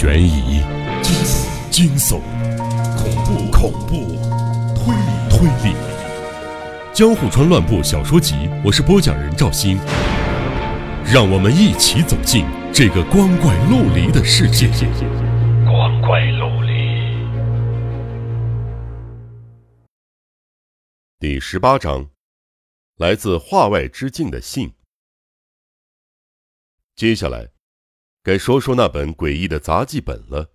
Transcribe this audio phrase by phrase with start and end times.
[0.00, 0.60] 悬疑、
[1.02, 2.20] 惊悚、惊悚
[2.96, 4.14] 恐怖、恐怖、
[4.76, 5.74] 推理、推理，
[6.94, 8.34] 《江户川乱步小说集》，
[8.64, 9.76] 我是播讲人赵鑫，
[11.04, 14.68] 让我们一起走进这个光怪陆离的世界。
[15.64, 16.70] 光怪陆离。
[21.18, 22.08] 第十八章，
[22.98, 24.72] 来自画外之境的信。
[26.94, 27.48] 接下来。
[28.28, 30.50] 该说说那本诡异的杂记本了。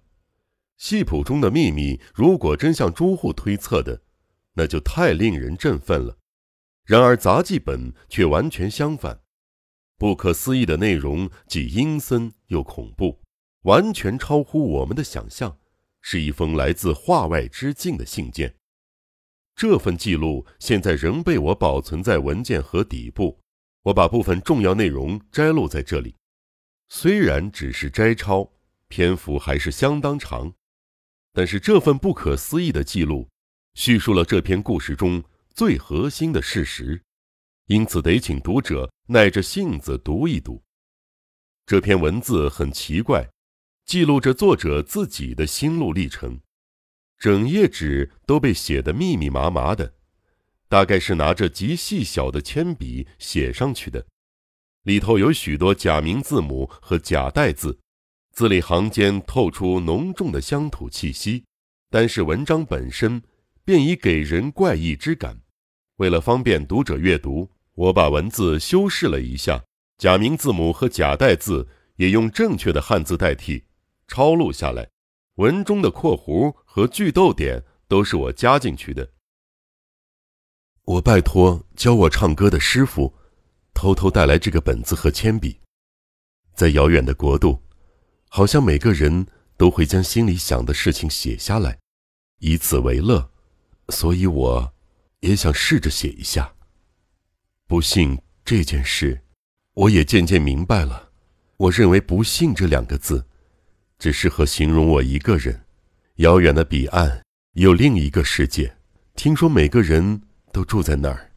[0.77, 4.03] 戏谱中的秘密，如果真像朱户推测的，
[4.53, 6.19] 那就太令人振奋了。
[6.85, 9.21] 然而杂记本却完全相反，
[9.97, 13.19] 不可思议的内容既阴森又恐怖，
[13.63, 15.57] 完全超乎我们的想象。
[15.99, 18.53] 是一封来自画外之境的信件。
[19.55, 23.39] 这份记录现在仍被我保存在文件盒底部。
[23.81, 26.13] 我把部分重要内容摘录在这里。
[26.89, 28.53] 虽然只是摘抄，
[28.87, 30.53] 篇幅还是相当长，
[31.33, 33.27] 但是这份不可思议的记录，
[33.73, 37.01] 叙述了这篇故事中最核心的事实，
[37.67, 40.63] 因此得请读者耐着性子读一读。
[41.65, 43.27] 这篇文字很奇怪，
[43.85, 46.39] 记录着作者自己的心路历程，
[47.17, 49.95] 整页纸都被写得密密麻麻的，
[50.67, 54.05] 大概是拿着极细小的铅笔写上去的。
[54.83, 57.79] 里头有许多假名字母和假代字，
[58.33, 61.45] 字里行间透出浓重的乡土气息，
[61.89, 63.21] 但是文章本身
[63.63, 65.39] 便已给人怪异之感。
[65.97, 69.63] 为了方便读者阅读，我把文字修饰了一下，
[69.97, 73.63] 假名字母和假代字也用正确的汉字代替，
[74.07, 74.89] 抄录下来。
[75.35, 79.11] 文中的括弧和句逗点都是我加进去的。
[80.83, 83.15] 我拜托教我唱歌的师傅。
[83.73, 85.59] 偷偷带来这个本子和铅笔，
[86.53, 87.61] 在遥远的国度，
[88.29, 91.77] 好像每个人都会将心里想的事情写下来，
[92.39, 93.29] 以此为乐。
[93.89, 94.73] 所以我，
[95.19, 96.53] 也想试着写一下。
[97.67, 99.21] 不幸这件事，
[99.73, 101.11] 我也渐渐明白了。
[101.57, 103.25] 我认为“不幸”这两个字，
[103.99, 105.65] 只适合形容我一个人。
[106.17, 107.23] 遥远的彼岸
[107.53, 108.77] 有另一个世界，
[109.15, 111.31] 听说每个人都住在那儿，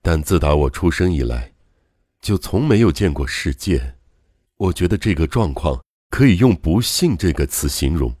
[0.00, 1.52] 但自打我出生以来。
[2.26, 3.94] 就从没有见过世界，
[4.56, 8.16] 我觉得这个状况可以用“不幸”这个词形容。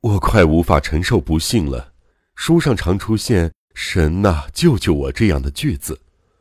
[0.00, 1.92] 我快无法承受不幸了。
[2.36, 6.00] 书上常出现“神呐，救救我”这样的句子，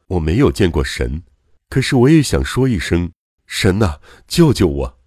[0.10, 1.24] 我没有见过神，
[1.70, 3.12] 可是我也想说一声
[3.48, 5.00] “神呐，救救我”。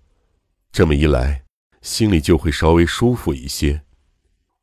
[0.73, 1.45] 这么一来，
[1.81, 3.83] 心里就会稍微舒服一些。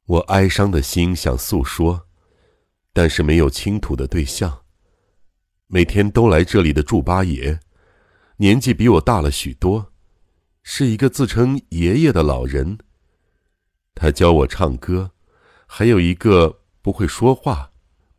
[0.08, 2.08] 我哀伤的心想诉说，
[2.92, 4.64] 但是没有倾吐的对象。
[5.70, 7.60] 每天都来这里的祝八爷，
[8.38, 9.92] 年纪比我大了许多，
[10.64, 12.78] 是一个自称爷爷的老人。
[13.94, 15.12] 他教我唱歌，
[15.66, 17.72] 还有一个不会说话，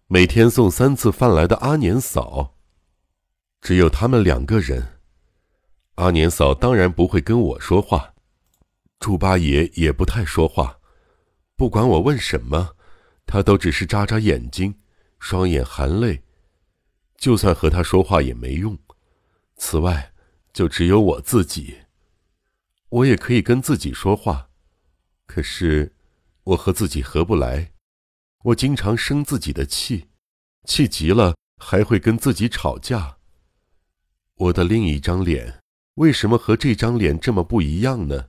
[0.09, 2.55] 每天送三次饭来的阿年嫂。
[3.63, 5.01] 只有他们两个人。
[5.95, 8.13] 阿年嫂当然不会跟我说话，
[9.01, 10.79] 祝八爷也不太说话，
[11.57, 12.77] 不管我问什么，
[13.25, 14.75] 他都只是眨眨眼睛，
[15.19, 16.23] 双眼含泪。
[17.19, 18.79] 就算和他说话也没用，
[19.57, 20.13] 此外，
[20.53, 21.79] 就只有我自己。
[22.91, 24.49] 我也可以跟自己说话，
[25.27, 25.93] 可是
[26.45, 27.73] 我和自己合不来。
[28.45, 30.07] 我经常生自己的气，
[30.65, 33.19] 气急了还会跟自己吵架。
[34.37, 35.61] 我的另一张脸
[35.95, 38.29] 为什么和这张脸这么不一样呢？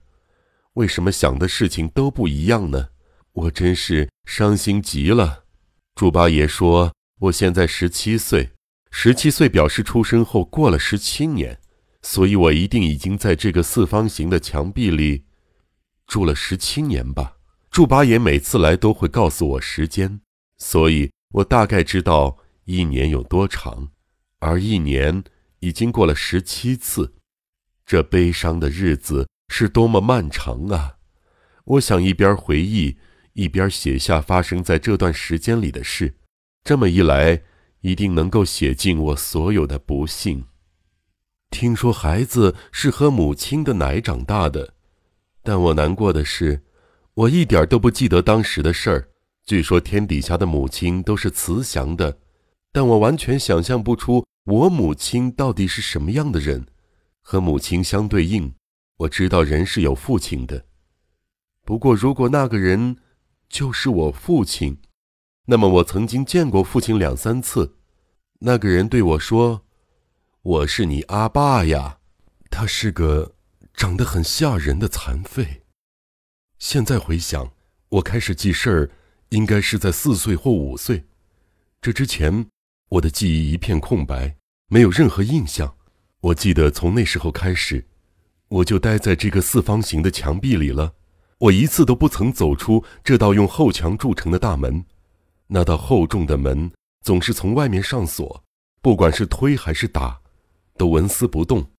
[0.73, 2.89] 为什么想的事情都不一样呢？
[3.33, 5.45] 我真是伤心极了。
[5.93, 8.49] 祝八爷说我现在十七岁。
[8.91, 11.59] 十七岁表示出生后过了十七年，
[12.01, 15.25] 所以我一定已经在这个四方形的墙壁里
[16.07, 17.37] 住了十七年吧。
[17.69, 20.21] 祝八爷每次来都会告诉我时间，
[20.57, 23.91] 所以我大概知道一年有多长，
[24.39, 25.23] 而一年
[25.59, 27.13] 已经过了十七次。
[27.85, 30.95] 这悲伤的日子是多么漫长啊！
[31.65, 32.97] 我想一边回忆，
[33.33, 36.15] 一边写下发生在这段时间里的事。
[36.63, 37.43] 这么一来。
[37.81, 40.45] 一定能够写尽我所有的不幸。
[41.49, 44.73] 听说孩子是喝母亲的奶长大的，
[45.41, 46.61] 但我难过的是，
[47.13, 49.09] 我一点都不记得当时的事儿。
[49.45, 52.19] 据说天底下的母亲都是慈祥的，
[52.71, 56.67] 但我完全想象不出我母亲到底是什么样的人。
[57.21, 58.53] 和母亲相对应，
[58.97, 60.65] 我知道人是有父亲的。
[61.63, 62.97] 不过，如果那个人
[63.47, 64.77] 就是我父亲。
[65.51, 67.73] 那么我曾经见过父亲两三次，
[68.41, 69.63] 那个人对我说
[70.43, 71.97] ：“我是你阿爸呀。”
[72.51, 73.33] 他是个
[73.73, 75.63] 长得很吓人的残废。
[76.59, 77.51] 现在回想，
[77.89, 78.91] 我开始记事儿，
[79.29, 81.05] 应该是在四岁或五岁。
[81.81, 82.45] 这之前，
[82.89, 84.35] 我的记忆一片空白，
[84.67, 85.75] 没有任何印象。
[86.21, 87.87] 我记得从那时候开始，
[88.49, 90.93] 我就待在这个四方形的墙壁里了。
[91.39, 94.85] 我一次都不曾走出这道用厚墙铸成的大门。
[95.51, 96.71] 那道厚重的门
[97.03, 98.43] 总是从外面上锁，
[98.81, 100.21] 不管是推还是打，
[100.77, 101.71] 都纹丝不动。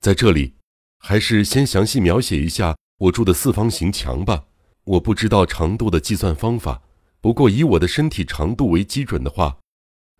[0.00, 0.54] 在这里，
[0.98, 4.44] 还是先详细描写一下我住的四方形墙吧。
[4.84, 6.82] 我不知道长度的计算方法。
[7.20, 9.58] 不过，以我的身体长度为基准的话，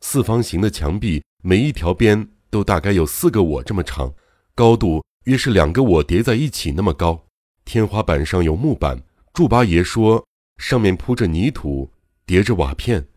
[0.03, 4.13] 四方形的墙壁每一条边都大概有四个我这么长，
[4.55, 7.27] 高度约是两个我叠在一起那么高。
[7.65, 9.03] 天花板上有木板，
[9.33, 10.27] 祝八爷说
[10.59, 11.91] 上面铺着泥土，
[12.31, 13.09] 叠着瓦片，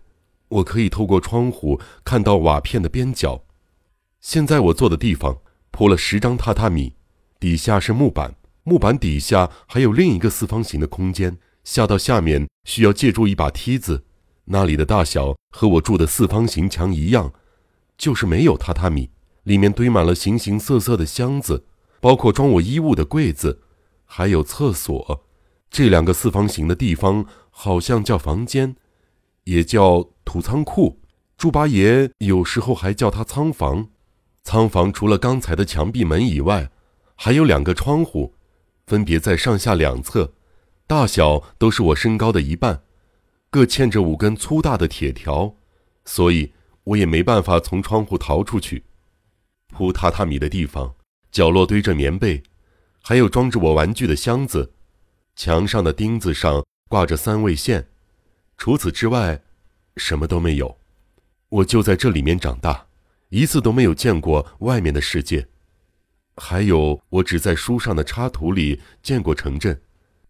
[0.48, 3.44] 我可以透过窗户看到瓦片的边角。
[4.20, 5.38] 现在我坐的地方
[5.70, 6.96] 铺了十张榻榻米，
[7.40, 8.34] 底下是木板，
[8.64, 11.38] 木板底下还有另一个四方形的空间。
[11.64, 14.04] 下到下面需要借助一把梯子，
[14.46, 17.32] 那里的大小和我住的四方形墙一样，
[17.96, 19.12] 就是没有榻榻米，
[19.44, 21.68] 里面堆满了形形色色的箱子，
[22.02, 23.62] 包括装我衣物的柜子，
[24.06, 25.24] 还有厕所。
[25.70, 28.76] 这两个四方形的地方好像叫房间，
[29.46, 31.00] 也叫土仓库。
[31.38, 33.90] 猪八爷有时候还叫它仓房。
[34.44, 36.70] 仓房除了刚才的墙壁门以外，
[37.16, 38.36] 还有两个窗户，
[38.86, 40.34] 分别在上下两侧。
[40.86, 42.84] 大小都是我身高的一半，
[43.50, 45.56] 各嵌着五根粗大的铁条，
[46.06, 46.52] 所以
[46.84, 48.84] 我也没办法从窗户逃出去。
[49.70, 50.96] 铺榻榻米的地方，
[51.32, 52.44] 角落堆着棉被，
[53.02, 54.74] 还有装着我玩具的箱子。
[55.36, 57.88] 墙上的钉子上挂着三味线，
[58.58, 59.42] 除此之外，
[59.98, 60.78] 什么都没有。
[61.50, 62.88] 我就在这里面长大，
[63.30, 65.48] 一次都没有见过外面的世界。
[66.38, 69.82] 还有，我只在书上的插图里见过城镇。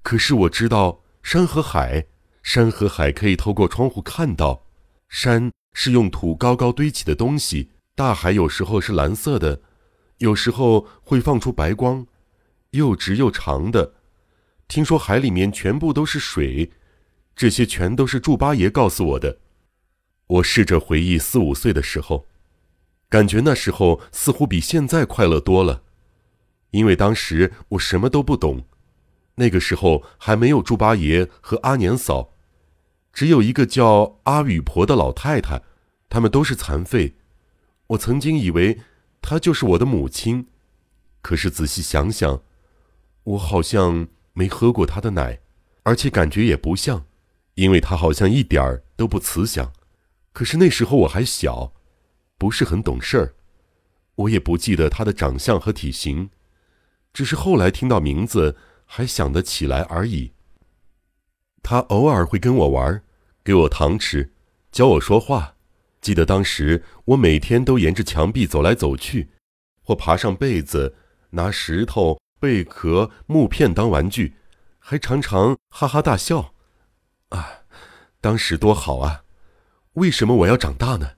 [0.02, 2.06] 可是我知道山和海，
[2.42, 4.66] 山和海可以透过窗户看到。
[5.08, 9.62] 山是用土高高堆起的东西，大海有时候是蓝色的，
[10.18, 12.06] 有时候会放出白光，
[12.72, 13.94] 又直又长的。
[14.68, 16.72] 听说海里面全部都是水，
[17.36, 19.40] 这些全都是祝八爷告诉我的。
[20.28, 22.26] 我试着回忆四五岁的时候，
[23.10, 25.84] 感觉那时候似乎比现在快乐多了，
[26.72, 28.66] 因为当时我什么都不懂。
[29.36, 32.34] 那个时候还没有祝八爷和阿年嫂，
[33.12, 35.62] 只有一个叫阿雨婆的老太太，
[36.08, 37.16] 他们都是残废。
[37.88, 38.80] 我曾经以为
[39.22, 40.48] 她就是我的母亲，
[41.22, 42.44] 可是仔细想想，
[43.24, 45.40] 我好像没喝过她的奶，
[45.84, 47.06] 而且感觉也不像，
[47.56, 49.72] 因为他好像一点儿都不慈祥。
[50.32, 51.74] 可是那时候我还小，
[52.38, 53.36] 不是很懂事儿，
[54.16, 56.30] 我也不记得他的长相和体型，
[57.14, 58.58] 只是后来听到名字。
[58.86, 60.34] 还想得起来而已。
[61.64, 63.02] 他偶尔会跟我玩，
[63.44, 64.34] 给我糖吃，
[64.72, 65.56] 教我说话。
[66.00, 69.32] 记得当时我每天都沿着墙壁走来走去，
[69.82, 70.96] 或爬上被子，
[71.32, 74.36] 拿石头、贝壳、木片当玩具，
[74.78, 76.53] 还常常哈哈大笑。
[77.34, 77.64] 啊，
[78.22, 79.24] 当时多好啊！
[79.94, 81.14] 为什么我要长大呢？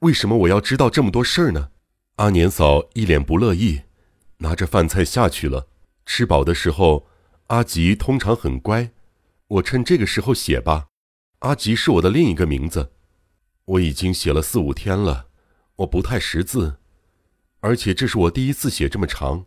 [0.00, 1.70] 为什么我要知道这么多事儿呢？
[2.16, 3.82] 阿年嫂一脸不乐意，
[4.38, 5.68] 拿着饭菜下去了。
[6.04, 7.06] 吃饱的时候，
[7.46, 8.90] 阿吉通常很乖。
[9.46, 10.88] 我趁这个时候写吧。
[11.40, 12.92] 阿吉是我的另一个名字。
[13.66, 15.28] 我已经写了四五天了，
[15.76, 16.78] 我不太识字，
[17.60, 19.46] 而且这是我第一次写这么长，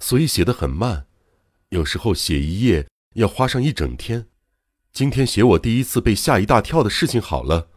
[0.00, 1.06] 所以写得很慢。
[1.68, 4.26] 有时候写一页要花上一整天。
[4.92, 7.70] 今天写我第一次被吓一大跳的事情好了。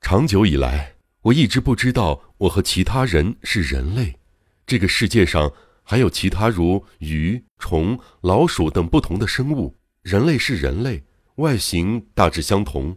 [0.00, 4.20] 长久以来，我一直不知道我和其他人是人类。
[4.66, 5.52] 这个世界上。
[5.84, 9.76] 还有其他如鱼、虫、老鼠等不同的生物。
[10.02, 11.02] 人类是人类，
[11.34, 12.96] 外形大致相同。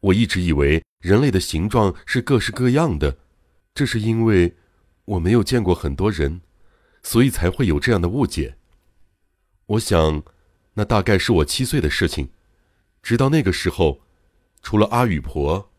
[0.00, 3.16] 我一直以为人类的形状是各式各样的，
[3.72, 4.54] 这是因为
[5.06, 6.42] 我没有见过很多人，
[7.02, 8.58] 所以才会有这样的误解。
[9.64, 10.22] 我想，
[10.74, 12.28] 那大概是我七岁的事情。
[13.02, 14.00] 直到那个时候，
[14.62, 15.70] 除了阿雨婆，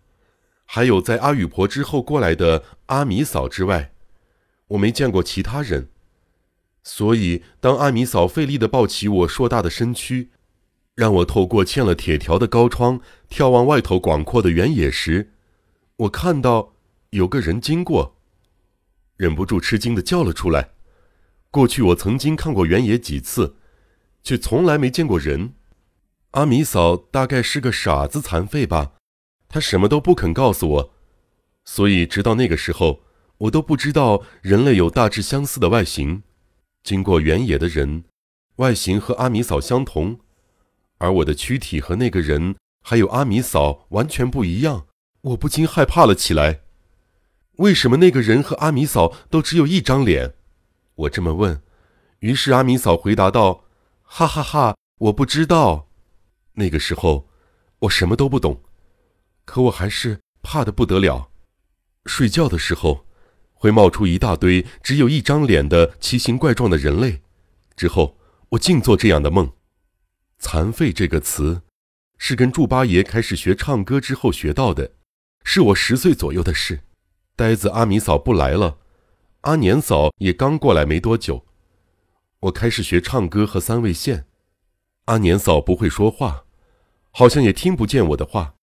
[0.65, 3.93] 还有在阿雨婆之后过来的阿米嫂之外，
[4.69, 5.89] 我没见过其他人。
[6.83, 10.31] 所以，当阿米嫂费力地抱起我硕大的身躯，
[10.95, 15.31] 让我透过嵌了铁条的高窗眺望外头广阔的原野时，
[15.97, 16.73] 我看到
[17.11, 18.17] 有个人经过，
[19.17, 20.71] 忍不住吃惊地叫了出来。
[21.51, 23.57] 过去我曾经看过原野几次，
[24.23, 25.53] 却从来没见过人。
[26.31, 28.93] 阿米嫂大概是个傻子残废吧，
[29.49, 30.93] 她什么都不肯告诉我，
[31.65, 33.01] 所以直到那个时候，
[33.39, 36.23] 我都不知道人类有大致相似的外形。
[36.83, 38.05] 经过原野的人，
[38.55, 40.19] 外形和阿米嫂相同，
[40.99, 44.87] 而我的躯体和那个人还有阿米嫂完全不一样，
[45.21, 46.61] 我不禁害怕了起来。
[47.57, 50.33] 为什么那个人和阿米嫂都只有一张脸？
[50.95, 51.61] 我这么问，
[52.19, 53.65] 于是阿米嫂回答道
[54.01, 55.89] ：“哈哈哈，我不知道。”
[56.53, 57.29] 那个时候，
[57.79, 58.61] 我什么都不懂，
[59.45, 61.31] 可我还是怕得不得了。
[62.05, 63.05] 睡觉的时候，
[63.53, 67.21] 会冒出一大堆只有一张脸的奇形怪状的人类。
[67.75, 68.17] 之后，
[68.49, 69.51] 我净做这样的梦。
[70.39, 71.61] 残废这个词，
[72.17, 74.91] 是跟祝八爷开始学唱歌之后学到的，
[75.43, 76.81] 是我十岁左右的事。
[77.35, 78.79] 呆子阿米嫂不来了，
[79.41, 81.45] 阿年嫂也刚过来没多久，
[82.41, 84.25] 我开始学唱歌和三味线。
[85.11, 86.45] 阿年嫂不会说话，
[87.11, 88.55] 好像也听不见我的话，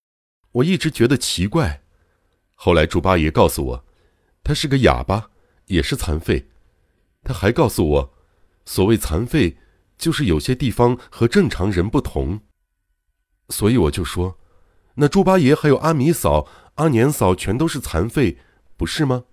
[0.52, 1.82] 我一直觉得奇怪。
[2.54, 3.84] 后来祝八爷告诉我，
[4.42, 5.30] 他是个哑巴，
[5.66, 6.48] 也是残废。
[7.22, 8.14] 他还告诉我，
[8.64, 9.58] 所谓残废，
[9.98, 12.40] 就是有些地方和正常人不同。
[13.50, 14.38] 所以我就说，
[14.94, 18.38] 那祝八爷还有阿米嫂、阿年嫂全都是残废，
[18.78, 19.24] 不是吗？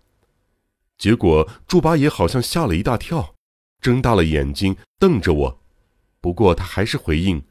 [0.97, 3.35] 结果祝八爷好像吓了一大跳，
[3.79, 5.61] 睁大了眼睛瞪着我。
[6.25, 7.45] 不过他还是回应：“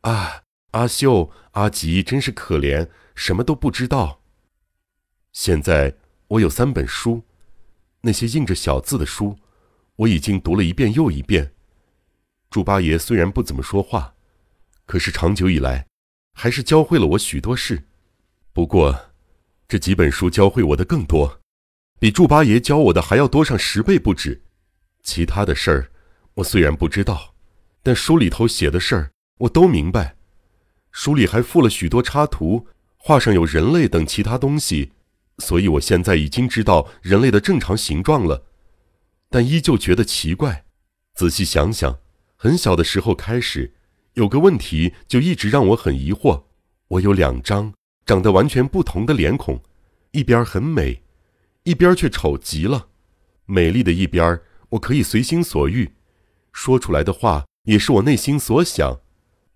[0.00, 4.22] 啊，阿秀、阿吉真是可怜，什么都不知道。
[5.32, 7.24] 现在我有三本书，
[8.00, 9.36] 那些印着小字的书，
[9.96, 11.52] 我已经读了一遍又一遍。
[12.48, 14.14] 猪八爷虽然不怎么说话，
[14.86, 15.86] 可是长久以来，
[16.32, 17.84] 还是教会了我许多事。
[18.54, 19.10] 不过，
[19.68, 21.42] 这几本书教会我的更多，
[21.98, 24.42] 比猪八爷教我的还要多上十倍不止。
[25.02, 25.92] 其他的事儿，
[26.36, 27.34] 我虽然不知道。”
[27.86, 30.16] 但书里头写的事儿我都明白，
[30.90, 32.66] 书里还附了许多插图，
[32.96, 34.90] 画上有人类等其他东西，
[35.38, 38.42] 所以我现在已经知道人类的正常形状了，
[39.30, 40.64] 但依旧觉得奇怪。
[41.14, 42.00] 仔细想想，
[42.34, 43.72] 很小的时候开始，
[44.14, 46.42] 有个问题就一直让我很疑惑：
[46.88, 47.72] 我有两张
[48.04, 49.62] 长得完全不同的脸孔，
[50.10, 51.04] 一边很美，
[51.62, 52.88] 一边却丑极了。
[53.44, 54.40] 美丽的一边，
[54.70, 55.92] 我可以随心所欲，
[56.52, 57.46] 说出来的话。
[57.66, 59.00] 也是我内心所想，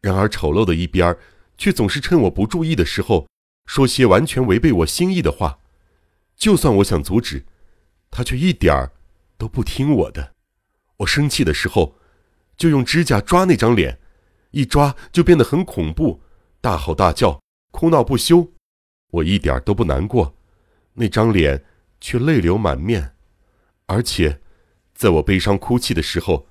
[0.01, 1.17] 然而丑陋的一边
[1.57, 3.27] 却总是趁我不注意的时候，
[3.67, 5.59] 说些完全违背我心意的话。
[6.37, 7.45] 就算我想阻止，
[8.11, 8.93] 他却一点儿
[9.39, 10.33] 都不听我的。
[10.99, 11.97] 我生气的时候，
[12.57, 13.99] 就用指甲抓那张脸，
[14.51, 16.21] 一抓就变得很恐怖，
[16.61, 17.41] 大吼大叫，
[17.71, 18.53] 哭闹不休。
[19.13, 20.35] 我一点都不难过，
[20.95, 21.65] 那张脸
[22.01, 23.15] 却泪流满面，
[23.87, 24.41] 而且，
[24.95, 26.49] 在我悲伤哭泣的时候。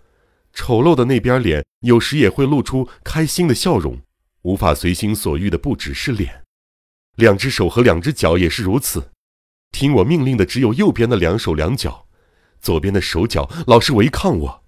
[0.60, 4.02] 丑陋的那边脸，有时也会露出开心的笑容。
[4.42, 6.44] 无法随心所欲的不只是脸，
[7.16, 9.12] 两只手和两只脚也是如此。
[9.72, 12.08] 听我命令的只有右边的两手两脚，
[12.60, 14.64] 左边的手脚老是违抗我。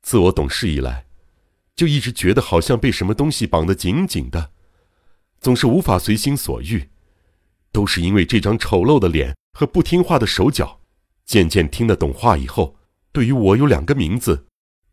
[0.00, 1.06] 自我懂事以来，
[1.74, 4.52] 就一直觉得好像被什么东西绑得紧紧的，
[5.40, 6.88] 总是无法随心所欲，
[7.72, 10.80] 都是因为这张丑陋的脸和不听话的手脚。
[11.26, 12.76] 渐渐听得懂话以后，
[13.10, 14.46] 对于我有两个名字。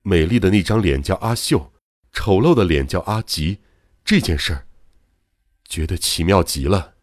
[0.07, 1.74] 美丽的那张脸叫阿秀，
[2.12, 3.62] 丑陋的脸叫阿吉。
[4.03, 4.67] 这件事儿，
[5.67, 6.93] 觉得奇妙极了。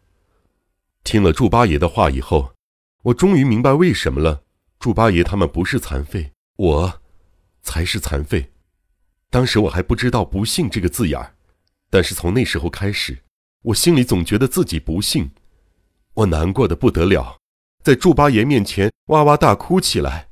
[1.03, 2.53] 听了祝八爷的话以后，
[3.03, 4.43] 我终于明白为什么了。
[4.79, 7.01] 祝八爷他们不是残废，我
[7.61, 8.53] 才是残废。
[9.29, 11.35] 当时我还不知道“不幸”这个字眼儿，
[11.89, 13.21] 但是从那时候开始，
[13.63, 15.29] 我心里总觉得自己不幸。
[16.13, 17.37] 我难过的不得了，
[17.83, 20.29] 在祝八爷面前哇哇大哭起来。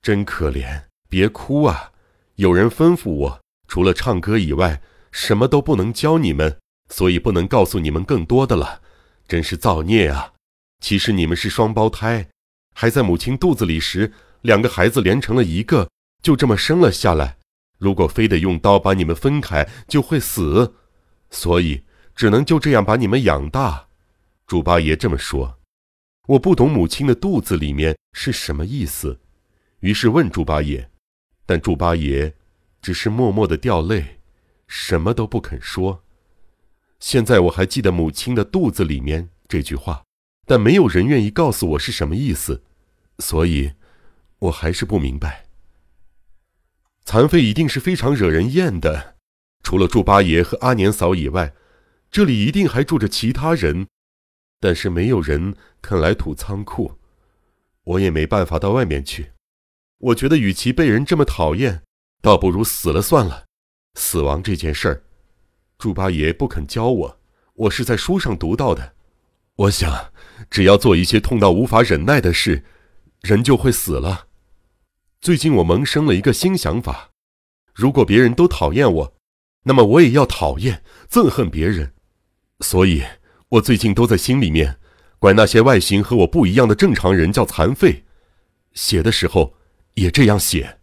[0.00, 1.92] 真可怜，别哭啊！
[2.36, 8.82] 有人吩咐我，除了唱歌以外，什么都不能教你们，所以不能告诉你们更多的了。
[9.28, 10.32] 真是造孽啊！
[10.80, 12.28] 其实你们是双胞胎，
[12.74, 14.12] 还在母亲肚子里时，
[14.42, 15.88] 两个孩子连成了一个，
[16.22, 17.38] 就这么生了下来。
[17.78, 20.74] 如果非得用刀把你们分开，就会死，
[21.30, 21.84] 所以
[22.16, 23.86] 只能就这样把你们养大。
[24.46, 25.60] 猪八爷这么说。
[26.26, 29.20] 我不懂母亲的肚子里面是什么意思，
[29.80, 30.90] 于是问猪八爷。
[31.46, 32.34] 但祝八爷
[32.80, 34.18] 只是默默的掉泪，
[34.66, 36.02] 什么都不肯说。
[37.00, 40.04] 现在我还记得“母亲的肚子里面”这句话，
[40.46, 42.62] 但没有人愿意告诉我是什么意思，
[43.18, 43.72] 所以，
[44.38, 45.46] 我还是不明白。
[47.04, 49.16] 残废一定是非常惹人厌的，
[49.62, 51.52] 除了祝八爷和阿年嫂以外，
[52.10, 53.86] 这里一定还住着其他人，
[54.58, 56.98] 但是没有人肯来土仓库，
[57.84, 59.32] 我也没办法到外面去。
[59.98, 61.82] 我觉得，与其被人这么讨厌，
[62.20, 63.44] 倒不如死了算了。
[63.94, 65.02] 死亡这件事儿，
[65.78, 67.18] 猪八爷不肯教我，
[67.54, 68.94] 我是在书上读到的。
[69.56, 70.12] 我想，
[70.50, 72.64] 只要做一些痛到无法忍耐的事，
[73.20, 74.26] 人就会死了。
[75.20, 77.10] 最近我萌生了一个新想法：
[77.72, 79.14] 如果别人都讨厌我，
[79.62, 81.94] 那么我也要讨厌、憎恨别人。
[82.60, 83.02] 所以，
[83.50, 84.78] 我最近都在心里面，
[85.18, 88.04] 管那些外形和我不一样的正常人叫残废。
[88.72, 89.56] 写的时候，
[89.94, 90.78] 也这样写。